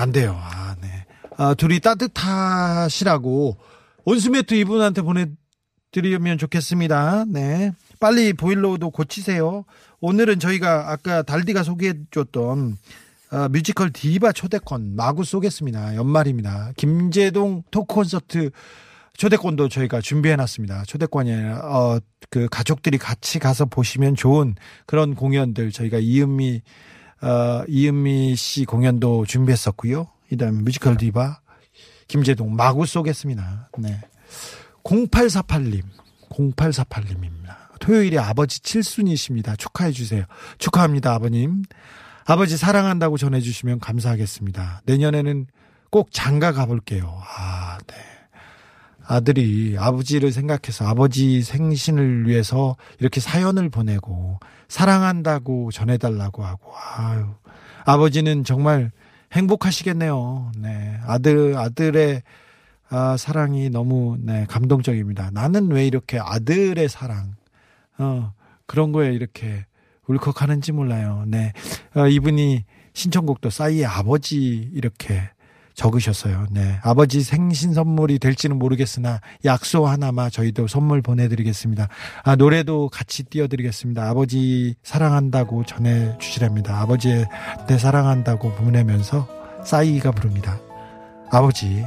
안 0.00 0.12
돼요. 0.12 0.34
아, 0.40 0.74
네. 0.80 0.88
아, 1.36 1.52
둘이 1.54 1.78
따뜻하시라고 1.80 3.58
온수매트 4.04 4.54
이분한테 4.54 5.02
보내드리면 5.02 6.38
좋겠습니다. 6.38 7.26
네. 7.28 7.72
빨리 8.00 8.32
보일러도 8.32 8.90
고치세요. 8.90 9.66
오늘은 10.00 10.40
저희가 10.40 10.90
아까 10.90 11.22
달디가 11.22 11.62
소개해줬던 11.62 12.78
어, 13.32 13.48
뮤지컬 13.50 13.90
디바 13.90 14.32
초대권 14.32 14.96
마구 14.96 15.22
쏘겠습니다. 15.22 15.94
연말입니다. 15.96 16.72
김재동 16.78 17.62
토크 17.70 17.94
콘서트 17.94 18.50
초대권도 19.18 19.68
저희가 19.68 20.00
준비해놨습니다. 20.00 20.84
초대권이 20.86 21.30
어, 21.32 21.98
그 22.30 22.48
가족들이 22.50 22.96
같이 22.96 23.38
가서 23.38 23.66
보시면 23.66 24.14
좋은 24.16 24.54
그런 24.86 25.14
공연들 25.14 25.72
저희가 25.72 25.98
이은미 25.98 26.62
어, 27.22 27.64
이은미 27.68 28.36
씨 28.36 28.64
공연도 28.64 29.26
준비했었고요. 29.26 30.08
이다음 30.30 30.64
뮤지컬 30.64 30.96
디바 30.96 31.40
김재동 32.08 32.54
마구 32.54 32.86
쏘겠습니다. 32.86 33.70
네. 33.78 34.00
0848님, 34.84 35.82
0848님입니다. 36.30 37.56
토요일에 37.80 38.18
아버지 38.18 38.60
칠순이십니다. 38.60 39.56
축하해 39.56 39.92
주세요. 39.92 40.24
축하합니다, 40.58 41.12
아버님. 41.14 41.62
아버지 42.26 42.56
사랑한다고 42.56 43.16
전해 43.18 43.40
주시면 43.40 43.80
감사하겠습니다. 43.80 44.82
내년에는 44.86 45.46
꼭 45.90 46.08
장가 46.12 46.52
가볼게요. 46.52 47.20
아, 47.36 47.78
네. 47.86 47.94
아들이 49.06 49.76
아버지를 49.76 50.30
생각해서 50.30 50.86
아버지 50.86 51.42
생신을 51.42 52.28
위해서 52.28 52.76
이렇게 53.00 53.20
사연을 53.20 53.68
보내고 53.68 54.38
사랑한다고 54.70 55.70
전해달라고 55.72 56.44
하고, 56.44 56.72
아유. 56.96 57.26
아버지는 57.84 58.44
정말 58.44 58.92
행복하시겠네요. 59.32 60.52
네. 60.56 60.98
아들, 61.04 61.56
아들의 61.56 62.22
아, 62.88 63.16
사랑이 63.16 63.68
너무 63.70 64.16
네, 64.20 64.46
감동적입니다. 64.48 65.30
나는 65.32 65.70
왜 65.70 65.86
이렇게 65.86 66.18
아들의 66.18 66.88
사랑, 66.88 67.34
어, 67.98 68.32
그런 68.66 68.92
거에 68.92 69.12
이렇게 69.12 69.66
울컥하는지 70.06 70.72
몰라요. 70.72 71.24
네. 71.26 71.52
어, 71.94 72.06
이분이 72.06 72.64
신청곡도 72.92 73.50
싸이의 73.50 73.86
아버지 73.86 74.70
이렇게 74.72 75.30
적으셨어요. 75.74 76.46
네. 76.50 76.78
아버지 76.82 77.22
생신 77.22 77.72
선물이 77.74 78.18
될지는 78.18 78.58
모르겠으나 78.58 79.20
약속 79.44 79.86
하나마 79.86 80.28
저희도 80.30 80.66
선물 80.66 81.02
보내드리겠습니다. 81.02 81.88
아, 82.24 82.36
노래도 82.36 82.88
같이 82.88 83.22
띄워드리겠습니다. 83.24 84.08
아버지 84.08 84.74
사랑한다고 84.82 85.64
전해주시랍니다. 85.64 86.80
아버지의 86.80 87.26
내 87.68 87.78
사랑한다고 87.78 88.52
보내면서 88.54 89.28
싸이가 89.64 90.12
부릅니다. 90.12 90.58
아버지, 91.30 91.84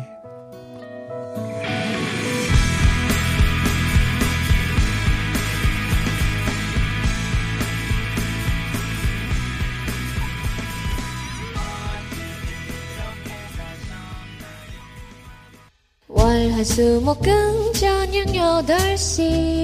월 16.43 16.51
화 16.51 16.59
수 16.59 16.99
목 16.99 17.23
금 17.23 17.71
저녁 17.71 18.27
8시. 18.27 19.63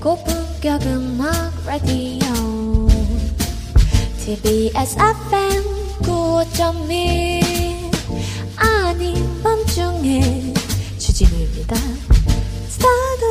고품격 0.00 0.80
음악 0.86 1.52
라디오. 1.66 2.24
TBS 4.16 4.96
FM 4.96 5.62
95.1 6.00 7.92
아닌 8.56 9.42
밤중에 9.42 10.54
주진우입니다. 10.96 11.76
스타들 12.66 13.28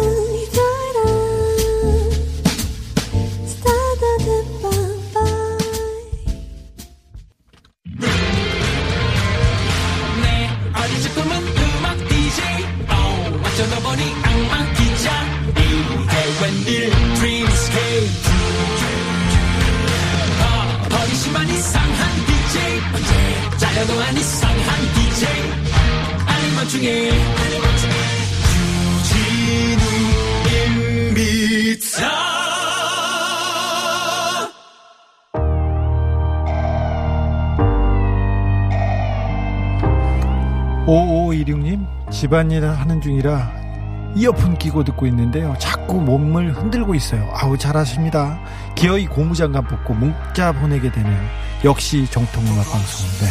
집안일 42.34 42.65
하는 42.65 43.00
중이라 43.00 44.13
이어폰 44.15 44.58
끼고 44.58 44.84
듣고 44.86 45.06
있는데요. 45.06 45.56
자꾸 45.60 46.02
몸을 46.02 46.58
흔들고 46.58 46.96
있어요. 46.96 47.32
아우, 47.32 47.56
잘하십니다. 47.56 48.39
기어이 48.74 49.06
고무장갑 49.06 49.67
벗고 49.67 49.93
문자 49.93 50.52
보내게 50.52 50.91
되네요. 50.91 51.30
역시 51.63 52.08
정통음악 52.10 52.65
방송. 52.72 53.08
네. 53.19 53.28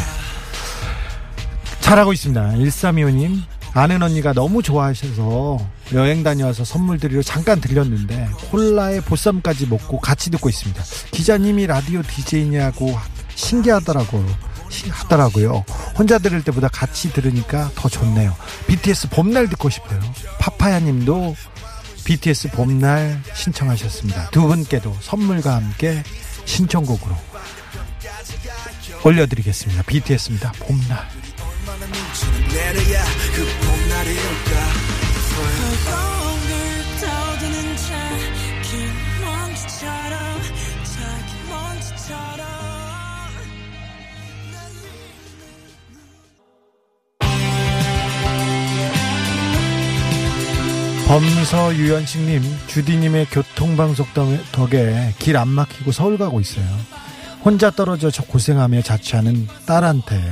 잘하고 1.81 2.13
있습니다. 2.13 2.53
1325님, 2.53 3.41
아는 3.75 4.05
언니가 4.05 4.33
너무 4.33 4.63
좋아하셔서 4.63 5.59
여행 5.95 6.23
다녀와서 6.23 6.63
선물 6.63 7.01
드리러 7.01 7.23
잠깐 7.23 7.61
들렸는데 7.61 8.29
콜라에 8.53 9.01
보쌈까지 9.01 9.67
먹고 9.67 9.99
같이 9.99 10.31
듣고 10.31 10.49
있습니다. 10.49 10.81
기자님이 11.11 11.67
라디오 11.67 12.03
DJ냐고 12.03 12.97
신기하더라고요. 13.35 14.52
시- 14.73 14.89
하더라고요. 14.89 15.65
혼자 15.97 16.19
들을 16.19 16.43
때보다 16.43 16.69
같이 16.69 17.13
들으니까 17.13 17.71
더 17.77 17.89
좋네요. 17.89 18.35
BTS 18.67 19.11
봄날 19.11 19.49
듣고 19.49 19.71
싶어요. 19.71 20.01
파파야 20.41 20.81
님도 20.81 21.37
BTS 22.05 22.51
봄날 22.51 23.23
신청하셨습니다. 23.35 24.31
두 24.31 24.43
분께도 24.49 24.97
선물과 25.01 25.55
함께 25.55 26.03
신청곡으로 26.47 27.15
올려드리겠습니다. 29.05 29.83
BTS입니다. 29.83 30.53
봄날. 30.59 31.09
범서유연식님, 51.09 52.43
주디님의 52.69 53.27
교통방송 53.27 54.07
덕- 54.15 54.53
덕에 54.53 55.15
길 55.19 55.37
안 55.37 55.49
막히고 55.49 55.93
서울 55.93 56.17
가고 56.17 56.41
있어요. 56.41 56.65
혼자 57.45 57.71
떨어져 57.71 58.11
저 58.11 58.23
고생하며 58.23 58.83
자취하는 58.83 59.49
딸한테 59.67 60.23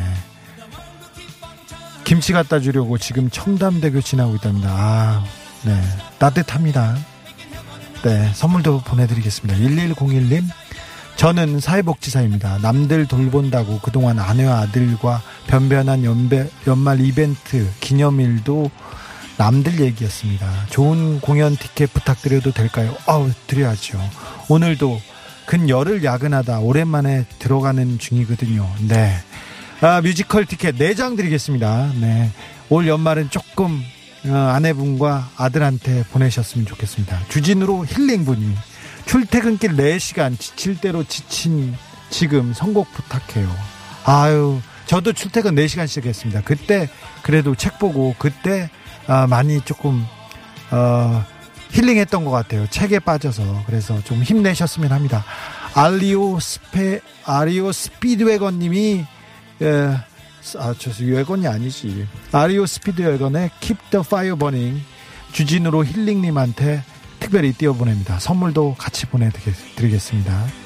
김치 2.05 2.33
갖다 2.33 2.61
주려고 2.61 2.99
지금 2.99 3.29
청담대교 3.31 4.01
지나고 4.01 4.37
있답니다. 4.37 4.69
아, 4.71 5.25
네. 5.65 5.81
따뜻합니다. 6.19 6.97
네. 8.03 8.31
선물도 8.35 8.81
보내드리겠습니다. 8.83 9.59
1101님, 9.61 10.45
저는 11.17 11.61
사회복지사입니다. 11.61 12.59
남들 12.63 13.07
돌본다고 13.07 13.81
그동안 13.81 14.19
아내와 14.19 14.61
아들과 14.61 15.21
변변한 15.47 16.05
연배, 16.05 16.49
연말 16.67 17.01
이벤트, 17.01 17.69
기념일도 17.81 18.71
남들 19.41 19.81
얘기였습니다. 19.81 20.47
좋은 20.69 21.19
공연 21.23 21.57
티켓 21.57 21.91
부탁드려도 21.95 22.53
될까요? 22.53 22.95
아우, 23.07 23.31
드려야죠. 23.47 23.99
오늘도 24.51 25.01
근 25.47 25.71
열흘 25.71 26.05
야근하다 26.05 26.59
오랜만에 26.59 27.25
들어가는 27.39 27.99
중이거든요. 27.99 28.71
네. 28.87 29.17
아, 29.81 30.03
뮤지컬 30.03 30.45
티켓 30.45 30.77
4장 30.77 31.17
드리겠습니다. 31.17 31.91
네. 31.99 32.31
올 32.69 32.87
연말은 32.87 33.31
조금 33.31 33.83
어, 34.27 34.35
아내분과 34.35 35.31
아들한테 35.39 36.05
보내셨으면 36.13 36.67
좋겠습니다. 36.67 37.19
주진우로 37.31 37.87
힐링분이 37.87 38.55
출퇴근길 39.07 39.75
4시간 39.75 40.39
지칠 40.39 40.79
대로 40.79 41.03
지친 41.05 41.75
지금 42.11 42.53
선곡 42.53 42.93
부탁해요. 42.93 43.51
아유, 44.05 44.61
저도 44.85 45.15
출퇴근 45.15 45.55
4시간씩 45.55 46.05
했습니다. 46.05 46.43
그때 46.43 46.91
그래도 47.23 47.55
책 47.55 47.79
보고 47.79 48.15
그때 48.19 48.69
아, 49.07 49.27
많이 49.27 49.61
조금 49.63 50.05
어, 50.71 51.25
힐링했던 51.73 52.25
것 52.25 52.31
같아요. 52.31 52.67
책에 52.69 52.99
빠져서 52.99 53.65
그래서 53.67 54.03
좀 54.05 54.23
힘내셨으면 54.23 54.93
합니다. 54.93 55.25
알리오 55.75 56.41
스페 56.41 57.01
아리오 57.25 57.71
스피드웨건님이 57.73 59.05
예, 59.63 59.97
아, 60.59 60.75
저 60.79 60.91
웨건이 61.05 61.47
아니지. 61.47 62.07
아리오 62.33 62.67
스피드웨건의 62.67 63.51
Keep 63.61 63.91
the 63.91 64.03
Fire 64.05 64.37
Burning 64.37 64.83
주진우로 65.33 65.85
힐링님한테 65.85 66.83
특별히 67.21 67.53
띄워 67.53 67.75
보냅니다. 67.75 68.19
선물도 68.19 68.77
같이 68.79 69.07
보내드리겠습니다. 69.07 70.60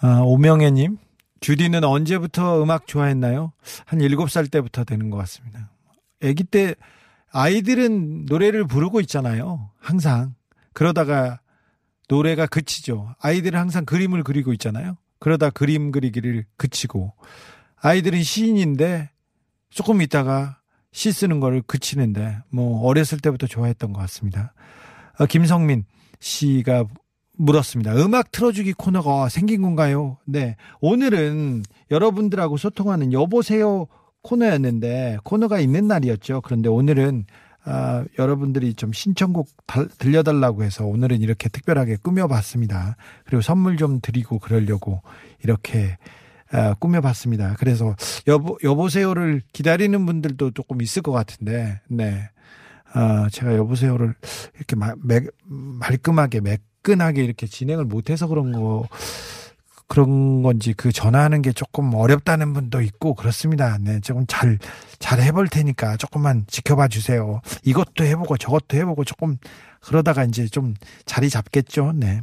아, 0.00 0.20
오명애님, 0.20 0.98
주디는 1.40 1.84
언제부터 1.84 2.62
음악 2.62 2.86
좋아했나요? 2.86 3.52
한 3.84 3.98
7살 3.98 4.50
때부터 4.50 4.84
되는 4.84 5.10
것 5.10 5.16
같습니다. 5.18 5.70
아기 6.22 6.44
때 6.44 6.74
아이들은 7.30 8.26
노래를 8.26 8.66
부르고 8.66 9.00
있잖아요. 9.02 9.70
항상. 9.80 10.34
그러다가 10.72 11.40
노래가 12.08 12.46
그치죠. 12.46 13.14
아이들은 13.20 13.58
항상 13.58 13.84
그림을 13.84 14.22
그리고 14.22 14.52
있잖아요. 14.52 14.96
그러다 15.20 15.50
그림 15.50 15.90
그리기를 15.90 16.44
그치고 16.56 17.12
아이들은 17.76 18.22
시인인데 18.22 19.10
조금 19.70 20.00
있다가 20.00 20.58
시 20.92 21.12
쓰는 21.12 21.38
거를 21.40 21.62
그치는데 21.62 22.38
뭐 22.50 22.82
어렸을 22.86 23.18
때부터 23.18 23.46
좋아했던 23.46 23.92
것 23.92 24.00
같습니다. 24.00 24.54
어, 25.18 25.26
김성민 25.26 25.84
씨가 26.20 26.86
물었습니다. 27.38 27.94
음악 27.96 28.30
틀어주기 28.32 28.74
코너가 28.74 29.28
생긴 29.28 29.62
건가요? 29.62 30.18
네. 30.24 30.56
오늘은 30.80 31.62
여러분들하고 31.90 32.56
소통하는 32.56 33.12
여보세요 33.12 33.86
코너였는데 34.22 35.18
코너가 35.24 35.60
있는 35.60 35.86
날이었죠. 35.86 36.42
그런데 36.42 36.68
오늘은 36.68 37.24
아, 37.64 38.04
여러분들이 38.18 38.74
좀 38.74 38.92
신청곡 38.92 39.48
달- 39.66 39.88
들려달라고 39.98 40.64
해서 40.64 40.86
오늘은 40.86 41.20
이렇게 41.20 41.48
특별하게 41.48 41.96
꾸며봤습니다. 42.02 42.96
그리고 43.24 43.42
선물 43.42 43.76
좀 43.76 44.00
드리고 44.00 44.38
그러려고 44.38 45.02
이렇게 45.44 45.98
아, 46.50 46.74
꾸며봤습니다. 46.74 47.56
그래서 47.58 47.94
여보 48.26 48.56
여보세요를 48.64 49.42
기다리는 49.52 50.06
분들도 50.06 50.52
조금 50.52 50.80
있을 50.80 51.02
것 51.02 51.12
같은데, 51.12 51.80
네. 51.88 52.30
아, 52.94 53.28
제가 53.30 53.54
여보세요를 53.54 54.14
이렇게 54.56 54.74
마, 54.74 54.94
매, 55.04 55.20
말끔하게 55.44 56.40
매 56.40 56.56
끈하게 56.82 57.24
이렇게 57.24 57.46
진행을 57.46 57.84
못해서 57.84 58.26
그런 58.26 58.52
거 58.52 58.88
그런 59.86 60.42
건지 60.42 60.74
그 60.76 60.92
전화하는 60.92 61.40
게 61.40 61.52
조금 61.52 61.94
어렵다는 61.94 62.52
분도 62.52 62.82
있고 62.82 63.14
그렇습니다. 63.14 63.78
네, 63.80 64.00
조금 64.00 64.24
잘 64.26 64.58
잘 64.98 65.20
해볼 65.22 65.48
테니까 65.48 65.96
조금만 65.96 66.44
지켜봐 66.48 66.88
주세요. 66.88 67.40
이것도 67.64 68.04
해보고 68.04 68.36
저것도 68.36 68.76
해보고 68.76 69.04
조금 69.04 69.36
그러다가 69.80 70.24
이제 70.24 70.46
좀 70.46 70.74
자리 71.06 71.30
잡겠죠. 71.30 71.92
네. 71.94 72.20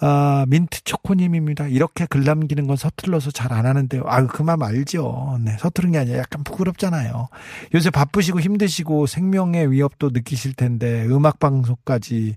아, 0.00 0.44
민트 0.48 0.82
초코님입니다. 0.82 1.68
이렇게 1.68 2.04
글 2.06 2.24
남기는 2.24 2.66
건 2.66 2.76
서툴러서 2.76 3.30
잘 3.30 3.52
안 3.52 3.64
하는데요. 3.64 4.02
아, 4.06 4.26
그 4.26 4.42
마음 4.42 4.62
알죠. 4.62 5.38
네, 5.40 5.56
서투른 5.58 5.92
게 5.92 5.98
아니라 5.98 6.18
약간 6.18 6.42
부끄럽잖아요. 6.42 7.28
요새 7.74 7.90
바쁘시고 7.90 8.40
힘드시고 8.40 9.06
생명의 9.06 9.70
위협도 9.70 10.10
느끼실 10.10 10.54
텐데 10.54 11.06
음악 11.06 11.38
방송까지 11.38 12.34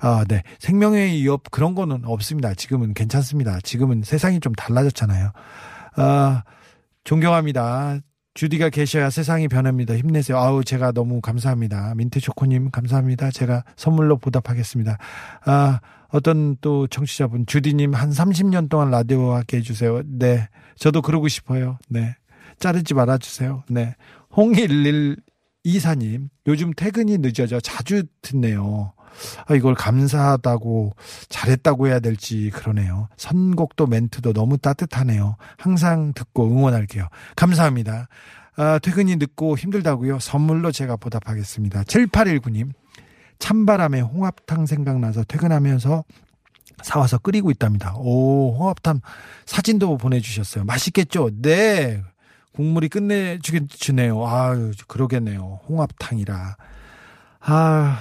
아, 0.00 0.24
네. 0.26 0.42
생명의 0.58 1.12
위협 1.12 1.50
그런 1.50 1.74
거는 1.74 2.02
없습니다. 2.04 2.54
지금은 2.54 2.94
괜찮습니다. 2.94 3.60
지금은 3.62 4.02
세상이 4.02 4.40
좀 4.40 4.52
달라졌잖아요. 4.54 5.32
아, 5.96 6.42
존경합니다. 7.04 7.98
주디가 8.34 8.70
계셔야 8.70 9.10
세상이 9.10 9.48
변합니다. 9.48 9.96
힘내세요. 9.96 10.38
아우, 10.38 10.64
제가 10.64 10.92
너무 10.92 11.20
감사합니다. 11.20 11.94
민트초코님, 11.96 12.70
감사합니다. 12.70 13.30
제가 13.30 13.64
선물로 13.76 14.18
보답하겠습니다. 14.18 14.98
아, 15.44 15.80
어떤 16.08 16.56
또 16.60 16.86
청취자분, 16.86 17.46
주디님 17.46 17.94
한 17.94 18.10
30년 18.10 18.68
동안 18.68 18.90
라디오 18.90 19.32
하게 19.32 19.58
해주세요. 19.58 20.02
네. 20.06 20.48
저도 20.76 21.02
그러고 21.02 21.28
싶어요. 21.28 21.78
네. 21.88 22.14
자르지 22.58 22.94
말아주세요. 22.94 23.64
네. 23.68 23.94
홍일일 24.36 25.16
이사님, 25.64 26.30
요즘 26.46 26.72
퇴근이 26.72 27.18
늦어져 27.18 27.60
자주 27.60 28.04
듣네요. 28.22 28.92
아, 29.46 29.54
이걸 29.54 29.74
감사하다고 29.74 30.92
잘했다고 31.28 31.88
해야 31.88 32.00
될지 32.00 32.50
그러네요. 32.50 33.08
선곡도 33.16 33.86
멘트도 33.86 34.32
너무 34.32 34.58
따뜻하네요. 34.58 35.36
항상 35.56 36.12
듣고 36.14 36.46
응원할게요. 36.46 37.08
감사합니다. 37.36 38.08
아, 38.56 38.78
퇴근이 38.78 39.16
늦고 39.16 39.56
힘들다고요. 39.56 40.18
선물로 40.18 40.72
제가 40.72 40.96
보답하겠습니다. 40.96 41.82
7819님. 41.84 42.72
찬바람에 43.38 44.00
홍합탕 44.02 44.66
생각나서 44.66 45.24
퇴근하면서 45.24 46.04
사와서 46.82 47.18
끓이고 47.18 47.50
있답니다. 47.50 47.94
오, 47.96 48.54
홍합탕 48.58 49.00
사진도 49.46 49.96
보내주셨어요. 49.96 50.64
맛있겠죠? 50.64 51.30
네. 51.40 52.02
국물이 52.52 52.88
끝내주네요. 52.88 54.26
아유, 54.26 54.72
그러겠네요. 54.86 55.60
홍합탕이라. 55.68 56.56
아, 57.40 58.00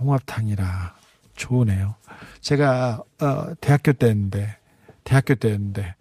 홍합탕이라. 0.00 0.94
좋으네요. 1.36 1.94
제가, 2.40 3.02
어, 3.20 3.54
대학교 3.60 3.92
때였는데, 3.92 4.56
대학교 5.04 5.34
때였는데, 5.34 5.94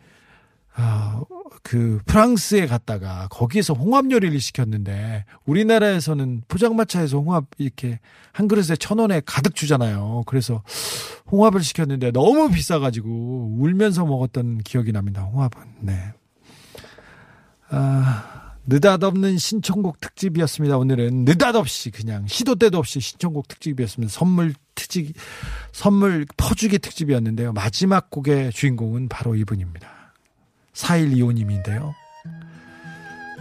아, 0.76 1.22
그, 1.64 2.00
프랑스에 2.06 2.68
갔다가 2.68 3.28
거기에서 3.30 3.74
홍합 3.74 4.12
요리를 4.12 4.40
시켰는데, 4.40 5.26
우리나라에서는 5.46 6.44
포장마차에서 6.48 7.20
홍합 7.20 7.46
이렇게 7.58 8.00
한 8.32 8.48
그릇에 8.48 8.76
천 8.78 9.00
원에 9.00 9.22
가득 9.26 9.56
주잖아요. 9.56 10.24
그래서 10.26 10.64
홍합을 11.32 11.62
시켰는데 11.62 12.12
너무 12.12 12.50
비싸가지고 12.50 13.58
울면서 13.60 14.06
먹었던 14.06 14.60
기억이 14.60 14.92
납니다. 14.92 15.24
홍합은. 15.24 15.62
네. 15.82 16.14
아, 17.70 18.49
느닷없는 18.70 19.40
신청곡 19.40 20.00
특집이었습니다. 20.00 20.78
오늘은 20.78 21.26
느닷없이 21.26 21.90
그냥 21.90 22.28
시도 22.28 22.54
때도 22.56 22.78
없이 22.78 23.00
신청곡 23.00 23.48
특집이었습니다. 23.48 24.14
선물 24.14 24.54
특집, 24.76 25.14
선물 25.72 26.28
퍼주기 26.38 26.78
특집이었는데요. 26.78 27.52
마지막 27.54 28.12
곡의 28.12 28.52
주인공은 28.52 29.10
바로 29.10 29.36
이분입니다. 29.36 30.14
4125님인데요. 30.74 31.94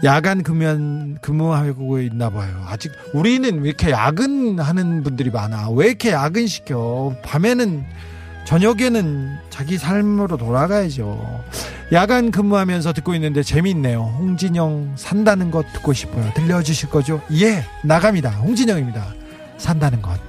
야간 0.02 0.42
근무, 0.42 1.16
근무하고 1.22 2.00
있나 2.00 2.30
봐요. 2.30 2.64
아직, 2.66 2.92
우리는 3.12 3.60
왜 3.60 3.68
이렇게 3.68 3.90
야근하는 3.90 5.02
분들이 5.02 5.30
많아? 5.30 5.70
왜 5.70 5.88
이렇게 5.88 6.12
야근시켜? 6.12 7.16
밤에는, 7.22 7.84
저녁에는 8.48 9.36
자기 9.50 9.76
삶으로 9.76 10.38
돌아가야죠. 10.38 11.44
야간 11.92 12.30
근무하면서 12.30 12.94
듣고 12.94 13.14
있는데 13.14 13.42
재미있네요. 13.42 14.00
홍진영 14.18 14.94
산다는 14.96 15.50
것 15.50 15.70
듣고 15.74 15.92
싶어요. 15.92 16.32
들려주실 16.32 16.88
거죠? 16.88 17.20
예, 17.34 17.62
나갑니다. 17.84 18.30
홍진영입니다. 18.30 19.12
산다는 19.58 20.00
것. 20.00 20.27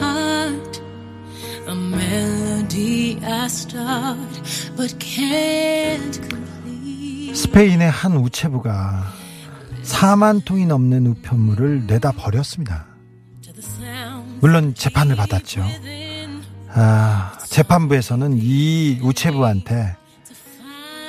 Heart 0.00 0.80
A 1.68 1.74
melody 1.74 3.18
I 3.24 3.46
start 3.46 4.42
but 4.76 4.96
can't 4.98 6.14
complete 6.28 7.34
스페인의 7.34 7.90
한 7.90 8.16
우체부가 8.16 9.12
4만 9.82 10.44
통이 10.44 10.66
넘는 10.66 11.06
우편물을 11.06 11.86
내다 11.86 12.12
버렸습니다. 12.12 12.86
물론 14.40 14.74
재판을 14.74 15.16
받았죠. 15.16 15.64
아, 16.74 17.38
재판부에서는 17.46 18.38
이 18.38 19.00
우체부한테 19.02 19.96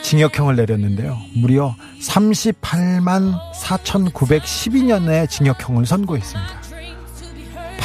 징역형을 0.03 0.55
내렸는데요. 0.55 1.17
무려 1.35 1.75
38만 1.99 3.37
4,912년의 3.53 5.29
징역형을 5.29 5.85
선고했습니다. 5.85 6.66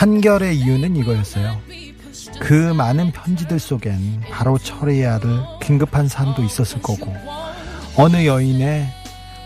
판결의 0.02 0.58
이유는 0.58 0.96
이거였어요. 0.96 1.60
그 2.40 2.52
많은 2.52 3.12
편지들 3.12 3.60
속엔 3.60 4.22
바로 4.32 4.58
처리해야 4.58 5.12
할 5.12 5.20
긴급한 5.62 6.08
사안도 6.08 6.42
있었을 6.42 6.82
거고 6.82 7.14
어느 7.96 8.26
여인의 8.26 8.88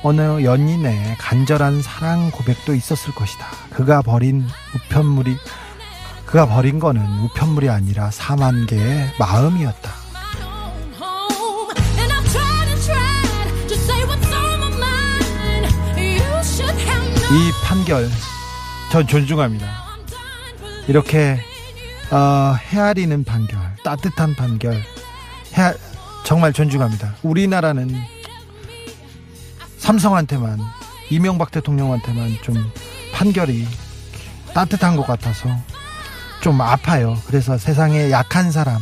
어느 0.02 0.42
연인의 0.42 1.16
간절한 1.18 1.82
사랑 1.82 2.30
고백도 2.30 2.74
있었을 2.74 3.14
것이다. 3.14 3.46
그가 3.68 4.00
버린 4.00 4.46
우편물이 4.74 5.36
그가 6.24 6.46
버린 6.46 6.78
거는 6.78 7.02
우편물이 7.24 7.68
아니라 7.68 8.08
4만 8.08 8.66
개의 8.66 9.12
마음이었다. 9.18 9.90
이 17.28 17.52
판결 17.62 18.08
전 18.90 19.06
존중합니다. 19.06 19.75
이렇게 20.88 21.38
어, 22.10 22.54
헤아리는 22.54 23.24
판결, 23.24 23.58
따뜻한 23.84 24.34
판결, 24.34 24.80
헤아, 25.54 25.74
정말 26.24 26.52
존중합니다. 26.52 27.16
우리나라는 27.22 27.90
삼성한테만 29.78 30.58
이명박 31.10 31.50
대통령한테만 31.50 32.38
좀 32.42 32.54
판결이 33.12 33.66
따뜻한 34.54 34.96
것 34.96 35.06
같아서 35.06 35.48
좀 36.40 36.60
아파요. 36.60 37.16
그래서 37.26 37.58
세상에 37.58 38.10
약한 38.10 38.52
사람 38.52 38.80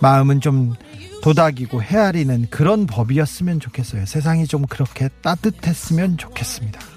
마음은 0.00 0.40
좀 0.40 0.74
도닥이고 1.22 1.82
헤아리는 1.82 2.48
그런 2.50 2.86
법이었으면 2.86 3.60
좋겠어요. 3.60 4.04
세상이 4.04 4.46
좀 4.46 4.66
그렇게 4.66 5.08
따뜻했으면 5.22 6.18
좋겠습니다. 6.18 6.93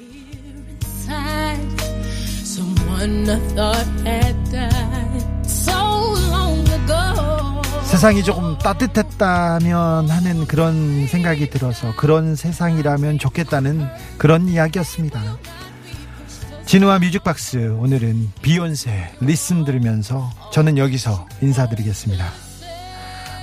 세상이 7.86 8.24
조금 8.24 8.58
따뜻했다면 8.58 10.10
하는 10.10 10.46
그런 10.46 11.08
생각이 11.08 11.50
들어서 11.50 11.96
그런 11.96 12.36
세상이라면 12.36 13.18
좋겠다는 13.18 13.88
그런 14.18 14.48
이야기였습니다. 14.48 15.38
진우와 16.66 17.00
뮤직박스 17.00 17.76
오늘은 17.80 18.34
비욘세 18.42 19.16
리슨 19.22 19.64
들으면서 19.64 20.30
저는 20.52 20.78
여기서 20.78 21.28
인사드리겠습니다. 21.42 22.26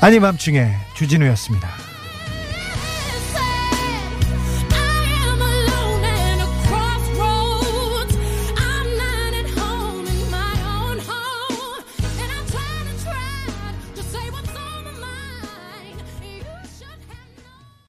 아니 0.01 0.21
밤중에 0.21 0.73
주진우였습니다. 0.95 1.94